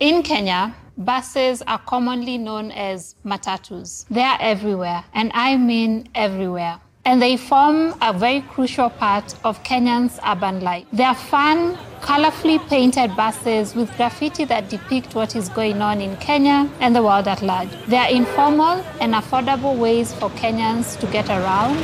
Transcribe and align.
In 0.00 0.22
Kenya, 0.22 0.74
buses 0.96 1.60
are 1.66 1.78
commonly 1.80 2.38
known 2.38 2.70
as 2.70 3.16
matatus. 3.22 4.06
They 4.08 4.22
are 4.22 4.38
everywhere, 4.40 5.04
and 5.12 5.30
I 5.34 5.58
mean 5.58 6.08
everywhere. 6.14 6.80
And 7.04 7.20
they 7.20 7.36
form 7.36 7.94
a 8.00 8.14
very 8.14 8.40
crucial 8.40 8.88
part 8.88 9.34
of 9.44 9.62
Kenyans' 9.62 10.18
urban 10.26 10.60
life. 10.60 10.86
They 10.90 11.04
are 11.04 11.14
fun, 11.14 11.76
colorfully 12.00 12.66
painted 12.70 13.14
buses 13.14 13.74
with 13.74 13.94
graffiti 13.98 14.46
that 14.46 14.70
depict 14.70 15.14
what 15.14 15.36
is 15.36 15.50
going 15.50 15.82
on 15.82 16.00
in 16.00 16.16
Kenya 16.16 16.70
and 16.80 16.96
the 16.96 17.02
world 17.02 17.28
at 17.28 17.42
large. 17.42 17.68
They 17.86 17.98
are 17.98 18.08
informal 18.08 18.82
and 19.02 19.12
affordable 19.12 19.76
ways 19.76 20.14
for 20.14 20.30
Kenyans 20.30 20.98
to 21.00 21.06
get 21.08 21.28
around 21.28 21.76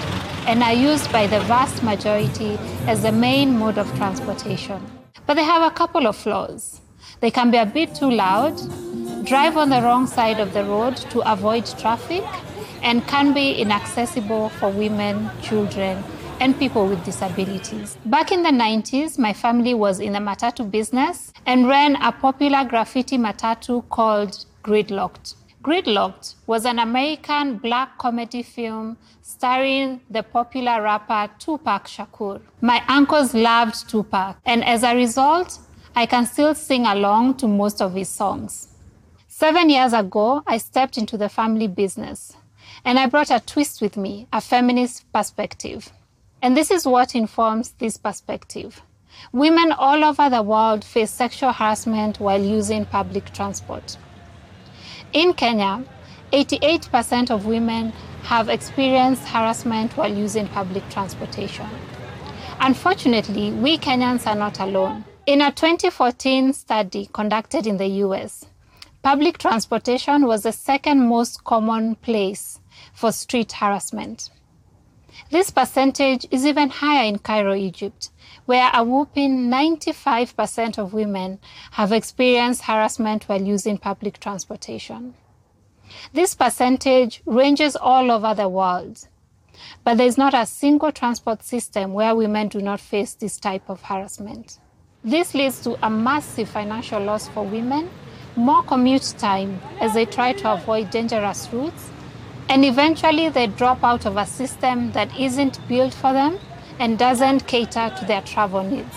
and 0.48 0.62
are 0.62 0.72
used 0.72 1.12
by 1.12 1.26
the 1.26 1.40
vast 1.40 1.82
majority 1.82 2.56
as 2.86 3.02
the 3.02 3.12
main 3.12 3.58
mode 3.58 3.76
of 3.76 3.94
transportation. 3.94 4.80
But 5.26 5.34
they 5.34 5.44
have 5.44 5.70
a 5.70 5.74
couple 5.74 6.06
of 6.06 6.16
flaws. 6.16 6.80
They 7.20 7.30
can 7.30 7.50
be 7.50 7.56
a 7.56 7.66
bit 7.66 7.94
too 7.94 8.10
loud, 8.10 8.56
drive 9.24 9.56
on 9.56 9.70
the 9.70 9.80
wrong 9.82 10.06
side 10.06 10.38
of 10.38 10.52
the 10.52 10.64
road 10.64 10.96
to 11.10 11.20
avoid 11.30 11.66
traffic, 11.78 12.24
and 12.82 13.06
can 13.06 13.32
be 13.32 13.52
inaccessible 13.54 14.50
for 14.50 14.70
women, 14.70 15.30
children, 15.42 16.04
and 16.40 16.58
people 16.58 16.86
with 16.86 17.02
disabilities. 17.04 17.96
Back 18.04 18.30
in 18.32 18.42
the 18.42 18.50
90s, 18.50 19.18
my 19.18 19.32
family 19.32 19.74
was 19.74 19.98
in 20.00 20.12
the 20.12 20.18
matatu 20.18 20.70
business 20.70 21.32
and 21.46 21.66
ran 21.66 21.96
a 21.96 22.12
popular 22.12 22.64
graffiti 22.64 23.16
matatu 23.16 23.88
called 23.88 24.44
Gridlocked. 24.62 25.34
Gridlocked 25.62 26.34
was 26.46 26.64
an 26.64 26.78
American 26.78 27.56
black 27.58 27.98
comedy 27.98 28.42
film 28.42 28.98
starring 29.22 30.00
the 30.10 30.22
popular 30.22 30.80
rapper 30.82 31.28
Tupac 31.40 31.86
Shakur. 31.86 32.40
My 32.60 32.84
uncles 32.86 33.34
loved 33.34 33.88
Tupac, 33.88 34.36
and 34.44 34.64
as 34.64 34.84
a 34.84 34.94
result, 34.94 35.58
I 35.98 36.04
can 36.04 36.26
still 36.26 36.54
sing 36.54 36.84
along 36.84 37.38
to 37.38 37.48
most 37.48 37.80
of 37.80 37.94
his 37.94 38.10
songs. 38.10 38.68
Seven 39.28 39.70
years 39.70 39.94
ago, 39.94 40.42
I 40.46 40.58
stepped 40.58 40.98
into 40.98 41.16
the 41.16 41.30
family 41.30 41.68
business, 41.68 42.36
and 42.84 42.98
I 42.98 43.06
brought 43.06 43.30
a 43.30 43.40
twist 43.40 43.80
with 43.80 43.96
me, 43.96 44.26
a 44.30 44.42
feminist 44.42 45.10
perspective. 45.10 45.90
And 46.42 46.54
this 46.54 46.70
is 46.70 46.84
what 46.84 47.14
informs 47.14 47.70
this 47.78 47.96
perspective. 47.96 48.82
Women 49.32 49.72
all 49.72 50.04
over 50.04 50.28
the 50.28 50.42
world 50.42 50.84
face 50.84 51.10
sexual 51.10 51.52
harassment 51.52 52.20
while 52.20 52.42
using 52.44 52.84
public 52.84 53.32
transport. 53.32 53.96
In 55.14 55.32
Kenya, 55.32 55.82
88% 56.30 57.30
of 57.30 57.46
women 57.46 57.94
have 58.24 58.50
experienced 58.50 59.26
harassment 59.28 59.96
while 59.96 60.12
using 60.12 60.46
public 60.48 60.86
transportation. 60.90 61.70
Unfortunately, 62.60 63.50
we 63.52 63.78
Kenyans 63.78 64.26
are 64.26 64.36
not 64.36 64.60
alone. 64.60 65.02
In 65.26 65.40
a 65.40 65.50
2014 65.50 66.52
study 66.52 67.10
conducted 67.12 67.66
in 67.66 67.78
the 67.78 67.88
US, 68.04 68.46
public 69.02 69.38
transportation 69.38 70.24
was 70.24 70.44
the 70.44 70.52
second 70.52 71.08
most 71.08 71.42
common 71.42 71.96
place 71.96 72.60
for 72.94 73.10
street 73.10 73.50
harassment. 73.50 74.30
This 75.32 75.50
percentage 75.50 76.28
is 76.30 76.46
even 76.46 76.70
higher 76.70 77.04
in 77.08 77.18
Cairo, 77.18 77.56
Egypt, 77.56 78.10
where 78.44 78.70
a 78.72 78.84
whopping 78.84 79.48
95% 79.50 80.78
of 80.78 80.92
women 80.92 81.40
have 81.72 81.90
experienced 81.90 82.62
harassment 82.62 83.28
while 83.28 83.42
using 83.42 83.78
public 83.78 84.20
transportation. 84.20 85.14
This 86.12 86.36
percentage 86.36 87.20
ranges 87.26 87.74
all 87.74 88.12
over 88.12 88.32
the 88.32 88.48
world, 88.48 89.08
but 89.82 89.96
there 89.96 90.06
is 90.06 90.16
not 90.16 90.34
a 90.34 90.46
single 90.46 90.92
transport 90.92 91.42
system 91.42 91.94
where 91.94 92.14
women 92.14 92.46
do 92.46 92.60
not 92.60 92.78
face 92.78 93.14
this 93.14 93.40
type 93.40 93.68
of 93.68 93.82
harassment. 93.82 94.60
This 95.06 95.34
leads 95.34 95.60
to 95.60 95.78
a 95.86 95.88
massive 95.88 96.48
financial 96.48 97.00
loss 97.00 97.28
for 97.28 97.44
women, 97.44 97.88
more 98.34 98.64
commute 98.64 99.14
time 99.18 99.60
as 99.80 99.94
they 99.94 100.04
try 100.04 100.32
to 100.32 100.54
avoid 100.54 100.90
dangerous 100.90 101.48
routes, 101.52 101.90
and 102.48 102.64
eventually 102.64 103.28
they 103.28 103.46
drop 103.46 103.84
out 103.84 104.04
of 104.04 104.16
a 104.16 104.26
system 104.26 104.90
that 104.92 105.16
isn't 105.16 105.60
built 105.68 105.94
for 105.94 106.12
them 106.12 106.40
and 106.80 106.98
doesn't 106.98 107.46
cater 107.46 107.94
to 107.96 108.04
their 108.04 108.20
travel 108.22 108.64
needs. 108.64 108.96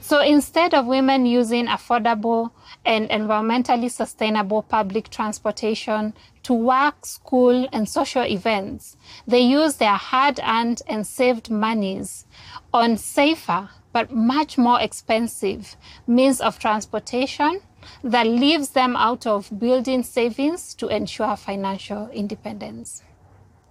So 0.00 0.20
instead 0.20 0.74
of 0.74 0.86
women 0.86 1.26
using 1.26 1.66
affordable 1.66 2.52
and 2.84 3.10
environmentally 3.10 3.90
sustainable 3.90 4.62
public 4.62 5.10
transportation 5.10 6.14
to 6.44 6.54
work, 6.54 7.04
school, 7.04 7.68
and 7.72 7.88
social 7.88 8.24
events, 8.24 8.96
they 9.26 9.40
use 9.40 9.74
their 9.74 9.96
hard 9.96 10.38
earned 10.46 10.82
and 10.86 11.04
saved 11.04 11.50
monies 11.50 12.26
on 12.72 12.96
safer 12.96 13.70
but 13.92 14.10
much 14.10 14.56
more 14.58 14.80
expensive 14.80 15.76
means 16.06 16.40
of 16.40 16.58
transportation 16.58 17.60
that 18.04 18.26
leaves 18.26 18.70
them 18.70 18.96
out 18.96 19.26
of 19.26 19.58
building 19.58 20.02
savings 20.02 20.74
to 20.74 20.88
ensure 20.88 21.36
financial 21.36 22.08
independence. 22.10 23.02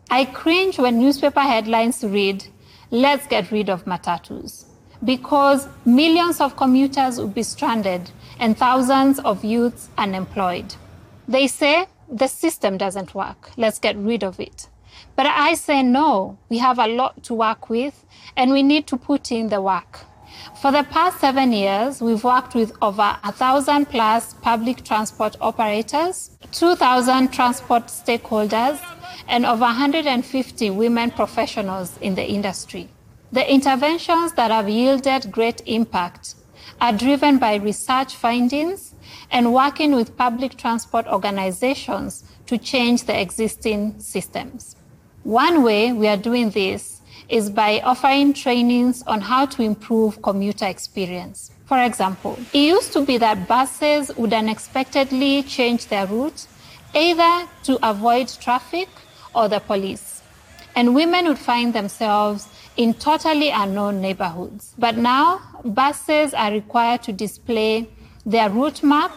I 0.10 0.26
cringe 0.26 0.78
when 0.78 1.00
newspaper 1.00 1.40
headlines 1.42 2.04
read, 2.04 2.46
Let's 2.94 3.26
get 3.26 3.52
rid 3.52 3.70
of 3.70 3.86
matatus, 3.86 4.66
because 5.02 5.70
millions 5.86 6.42
of 6.42 6.58
commuters 6.58 7.20
would 7.20 7.34
be 7.34 7.44
stranded 7.44 8.12
and 8.38 8.58
thousands 8.58 9.20
of 9.20 9.46
youths 9.46 9.88
unemployed. 9.98 10.76
They 11.26 11.48
say 11.48 11.86
the 12.12 12.28
system 12.28 12.78
doesn't 12.78 13.16
work, 13.16 13.52
let's 13.56 13.80
get 13.80 13.96
rid 13.96 14.26
of 14.26 14.42
it. 14.42 14.68
But 15.16 15.28
I 15.28 15.54
say 15.54 15.84
no, 15.84 16.38
we 16.50 16.58
have 16.58 16.80
a 16.80 16.88
lot 16.88 17.24
to 17.24 17.34
work 17.34 17.70
with 17.70 18.06
and 18.36 18.52
we 18.52 18.64
need 18.64 18.88
to 18.88 18.98
put 18.98 19.32
in 19.32 19.48
the 19.48 19.62
work. 19.62 20.02
For 20.62 20.72
the 20.72 20.84
past 20.84 21.20
seven 21.20 21.52
years, 21.52 22.02
we've 22.02 22.24
worked 22.24 22.56
with 22.56 22.72
over 22.82 23.18
a 23.24 23.32
thousand 23.32 23.86
plus 23.90 24.34
public 24.36 24.84
transport 24.84 25.36
operators, 25.42 26.32
2,000 26.52 27.34
transport 27.34 27.88
stakeholders, 27.88 28.80
and 29.28 29.46
over 29.46 29.62
150 29.62 30.70
women 30.70 31.12
professionals 31.12 31.98
in 32.00 32.16
the 32.16 32.28
industry. 32.28 32.90
The 33.32 33.50
interventions 33.52 34.34
that 34.34 34.52
have 34.52 34.70
yielded 34.70 35.32
great 35.32 35.62
impact 35.66 36.36
are 36.80 36.92
driven 36.92 37.38
by 37.38 37.56
research 37.56 38.16
findings 38.16 38.94
and 39.32 39.54
working 39.54 39.96
with 39.96 40.18
public 40.18 40.58
transport 40.58 41.08
organizations 41.08 42.24
to 42.48 42.58
change 42.58 43.04
the 43.06 43.20
existing 43.20 44.00
systems. 44.00 44.76
One 45.24 45.64
way 45.64 45.94
we 45.94 46.08
are 46.08 46.18
doing 46.18 46.50
this 46.50 47.01
is 47.32 47.50
by 47.50 47.80
offering 47.80 48.34
trainings 48.34 49.02
on 49.08 49.22
how 49.22 49.46
to 49.46 49.64
improve 49.64 50.22
commuter 50.22 50.66
experience. 50.66 51.52
For 51.66 51.82
example, 51.82 52.38
it 52.54 52.60
used 52.60 52.92
to 52.94 53.06
be 53.06 53.18
that 53.20 53.48
buses 53.48 54.12
would 54.18 54.34
unexpectedly 54.34 55.44
change 55.44 55.88
their 55.88 56.06
route 56.06 56.46
either 56.94 57.48
to 57.64 57.80
avoid 57.90 58.28
traffic 58.42 58.90
or 59.34 59.48
the 59.48 59.62
police. 59.62 60.22
And 60.76 60.94
women 60.94 61.26
would 61.28 61.40
find 61.40 61.74
themselves 61.74 62.50
in 62.76 62.94
totally 62.96 63.50
unknown 63.50 64.02
neighborhoods. 64.02 64.74
But 64.78 64.98
now, 64.98 65.40
buses 65.64 66.34
are 66.34 66.52
required 66.52 67.04
to 67.04 67.14
display 67.14 67.88
their 68.26 68.50
route 68.50 68.84
map, 68.84 69.12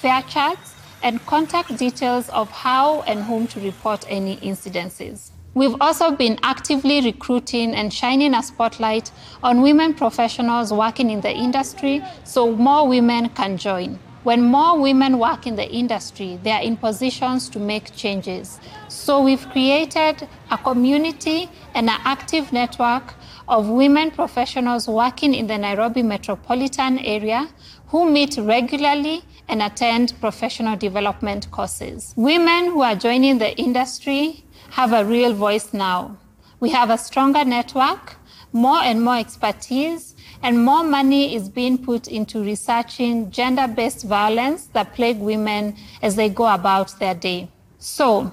fare 0.00 0.22
charts, 0.22 0.74
and 1.02 1.24
contact 1.24 1.76
details 1.78 2.28
of 2.30 2.50
how 2.50 3.02
and 3.02 3.24
whom 3.24 3.46
to 3.48 3.60
report 3.60 4.04
any 4.08 4.36
incidences. 4.38 5.30
We've 5.56 5.80
also 5.80 6.10
been 6.10 6.38
actively 6.42 7.00
recruiting 7.00 7.74
and 7.74 7.90
shining 7.90 8.34
a 8.34 8.42
spotlight 8.42 9.10
on 9.42 9.62
women 9.62 9.94
professionals 9.94 10.70
working 10.70 11.08
in 11.08 11.22
the 11.22 11.32
industry 11.32 12.02
so 12.24 12.54
more 12.54 12.86
women 12.86 13.30
can 13.30 13.56
join. 13.56 13.98
When 14.22 14.42
more 14.42 14.78
women 14.78 15.18
work 15.18 15.46
in 15.46 15.56
the 15.56 15.66
industry, 15.66 16.38
they 16.42 16.50
are 16.50 16.60
in 16.60 16.76
positions 16.76 17.48
to 17.48 17.58
make 17.58 17.96
changes. 17.96 18.60
So 18.88 19.22
we've 19.22 19.48
created 19.48 20.28
a 20.50 20.58
community 20.58 21.48
and 21.72 21.88
an 21.88 22.00
active 22.04 22.52
network 22.52 23.14
of 23.48 23.66
women 23.70 24.10
professionals 24.10 24.86
working 24.86 25.34
in 25.34 25.46
the 25.46 25.56
Nairobi 25.56 26.02
metropolitan 26.02 26.98
area 26.98 27.48
who 27.86 28.10
meet 28.10 28.36
regularly 28.36 29.24
and 29.48 29.62
attend 29.62 30.14
professional 30.20 30.76
development 30.76 31.50
courses. 31.50 32.14
Women 32.16 32.66
who 32.66 32.82
are 32.82 32.94
joining 32.94 33.38
the 33.38 33.56
industry 33.56 34.44
have 34.70 34.92
a 34.92 35.04
real 35.04 35.32
voice 35.32 35.72
now. 35.72 36.16
We 36.60 36.70
have 36.70 36.90
a 36.90 36.98
stronger 36.98 37.44
network, 37.44 38.16
more 38.52 38.78
and 38.78 39.02
more 39.02 39.18
expertise, 39.18 40.14
and 40.42 40.64
more 40.64 40.84
money 40.84 41.34
is 41.34 41.48
being 41.48 41.78
put 41.78 42.08
into 42.08 42.42
researching 42.42 43.30
gender 43.30 43.66
based 43.68 44.04
violence 44.04 44.66
that 44.72 44.94
plague 44.94 45.18
women 45.18 45.76
as 46.02 46.16
they 46.16 46.28
go 46.28 46.46
about 46.46 46.98
their 46.98 47.14
day. 47.14 47.48
So, 47.78 48.32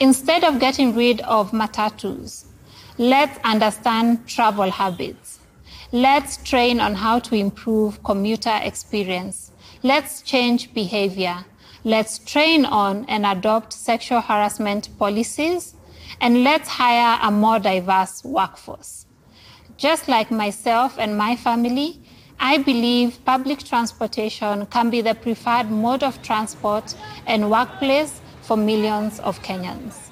instead 0.00 0.44
of 0.44 0.58
getting 0.58 0.94
rid 0.94 1.20
of 1.22 1.52
matatus, 1.52 2.46
let's 2.98 3.38
understand 3.44 4.26
travel 4.26 4.70
habits. 4.70 5.40
Let's 5.92 6.38
train 6.38 6.80
on 6.80 6.94
how 6.94 7.18
to 7.20 7.34
improve 7.34 8.02
commuter 8.02 8.58
experience. 8.62 9.51
Let's 9.84 10.22
change 10.22 10.72
behavior. 10.74 11.44
Let's 11.82 12.20
train 12.20 12.64
on 12.64 13.04
and 13.08 13.26
adopt 13.26 13.72
sexual 13.72 14.20
harassment 14.20 14.96
policies. 14.96 15.74
And 16.20 16.44
let's 16.44 16.68
hire 16.68 17.18
a 17.20 17.32
more 17.32 17.58
diverse 17.58 18.22
workforce. 18.22 19.06
Just 19.78 20.06
like 20.06 20.30
myself 20.30 21.00
and 21.00 21.18
my 21.18 21.34
family, 21.34 22.00
I 22.38 22.58
believe 22.58 23.24
public 23.24 23.64
transportation 23.64 24.66
can 24.66 24.88
be 24.88 25.00
the 25.00 25.16
preferred 25.16 25.68
mode 25.68 26.04
of 26.04 26.22
transport 26.22 26.94
and 27.26 27.50
workplace 27.50 28.20
for 28.42 28.56
millions 28.56 29.18
of 29.18 29.42
Kenyans. 29.42 30.11